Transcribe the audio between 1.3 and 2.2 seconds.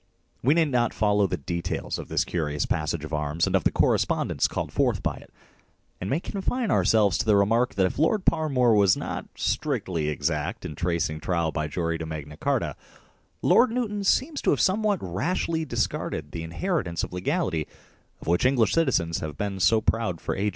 details of